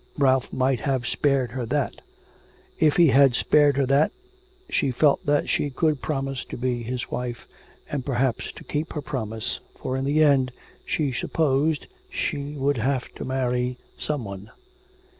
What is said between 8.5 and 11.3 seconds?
to keep her promise, for in the end she